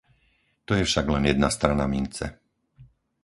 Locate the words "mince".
1.93-2.25